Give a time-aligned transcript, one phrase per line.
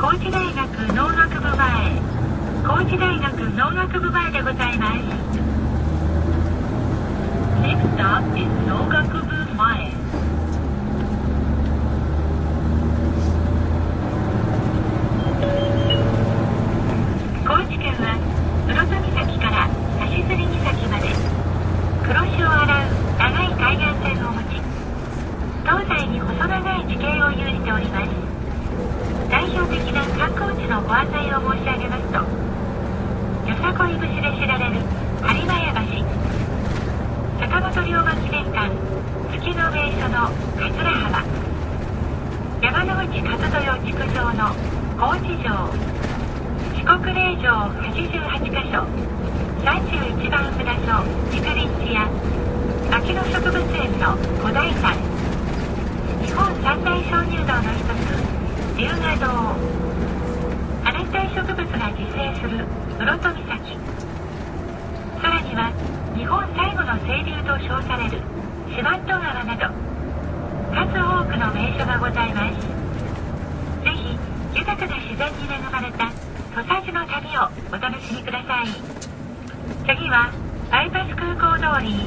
[0.00, 2.00] 高知大学農学部前。
[2.62, 4.98] 高知大学農学部前でございます。
[7.62, 9.90] Next stop is 農学部前
[17.44, 18.14] 高知県は
[18.68, 19.66] 室戸岬から
[19.98, 21.08] 橋釣岬まで
[22.06, 24.62] 黒潮を洗う長い海岸線を持ち
[25.64, 28.28] 東西に細長い地形を有しております
[29.28, 32.24] 代表的な観光地ご案内を申し上げますとよ
[33.60, 34.80] さこい節で知られる
[35.20, 36.04] 播磨屋橋
[37.40, 38.70] 坂本龍馬記念館
[39.32, 41.24] 月の名所の桂浜
[42.62, 44.54] 山之内和豊築城の
[44.98, 45.50] 高知城
[46.74, 48.86] 四国霊場88カ所
[49.64, 52.08] 31番札所竹林地や
[52.90, 54.94] 牧野植物園の古代山
[56.22, 59.77] 日本三大鍾乳洞の一つ龍河洞
[62.98, 63.78] 室戸岬
[65.20, 65.70] さらには
[66.16, 68.20] 日本最後の清流と称される
[68.70, 69.70] 四万十川など
[70.74, 72.66] 数多くの名所がございます。
[73.84, 74.18] ぜひ
[74.54, 76.10] 豊かな自然に恵まれた
[76.54, 78.68] 土佐路の旅をお楽しみください。
[79.86, 80.32] 次は
[80.70, 82.06] バイパス空港通り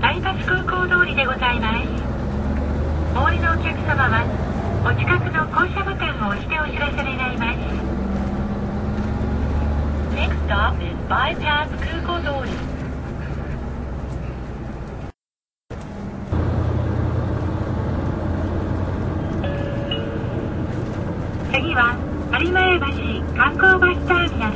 [0.00, 1.88] バイパス空港通りでございます。
[3.16, 4.26] お降りのお客様は
[4.84, 7.58] お近くの降車ボタンを押してお知らせ願います
[10.14, 12.52] Next stop is Bypass 空港通り。
[21.52, 21.98] 次は
[22.38, 22.86] 有馬屋橋
[23.34, 24.54] 観光バスターミナル。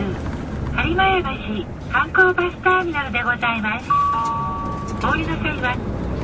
[0.89, 3.91] 有馬屋橋観光バスターミナルでございます。
[5.03, 5.75] お降りの際は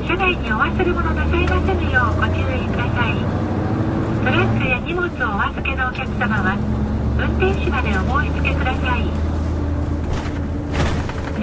[0.07, 3.19] 車内にお忘れ物なさいませぬようご注意ください。
[4.23, 6.55] トラックや荷物をお預けのお客様は
[7.19, 9.36] 運転士までお申し付けください。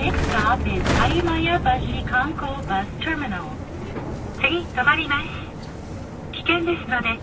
[0.04, 0.84] Next stop is
[1.16, 3.44] 有馬屋橋観光バスターミナル
[4.36, 5.28] 次止まります
[6.34, 7.18] 危険ですので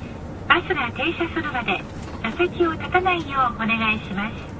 [0.49, 1.79] バスが停車するまで
[2.23, 4.51] 座席を立たないようお願いします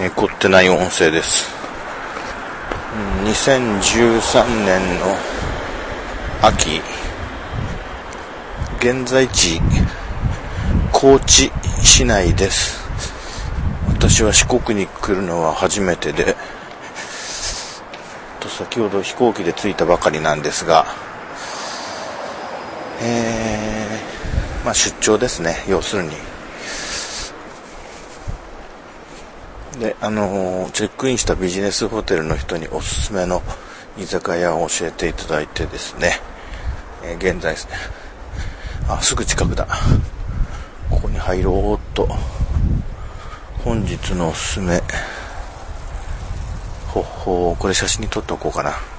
[0.00, 1.54] えー凝ってない音声です。
[3.24, 5.14] 2013年の
[6.42, 6.80] 秋、
[8.80, 9.60] 現在地、
[10.92, 12.87] 高知市内です。
[13.98, 16.36] 私は四国に来るのは初めてで、
[18.38, 20.86] と先ほど飛行機で着いたばかりなんですが、
[23.02, 26.10] えー、まあ出張ですね、要するに。
[29.80, 33.42] で、あのチェックインしたビジネスホテルの人におすすめの
[33.98, 36.20] 居酒屋を教えていただいてですね、
[37.02, 37.72] えー現在ですね、
[38.88, 39.66] あ、すぐ近くだ。
[40.88, 42.08] ここに入ろうっと。
[43.68, 44.82] 本日のおすすめ。
[46.86, 48.97] ほっほー、これ写真に撮っておこうかな。